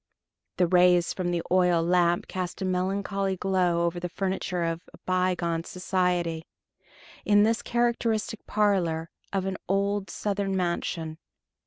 The 0.57 0.65
rays 0.65 1.13
from 1.13 1.29
the 1.29 1.43
oil 1.51 1.83
lamp 1.83 2.27
cast 2.27 2.59
a 2.63 2.65
melancholy 2.65 3.37
glow 3.37 3.85
over 3.85 3.99
the 3.99 4.09
furniture 4.09 4.63
of 4.63 4.81
a 4.91 4.97
bygone 5.05 5.63
society, 5.63 6.47
in 7.23 7.43
this 7.43 7.61
characteristic 7.61 8.43
parlor 8.47 9.11
of 9.31 9.45
an 9.45 9.57
old 9.69 10.09
Southern 10.09 10.57
mansion. 10.57 11.19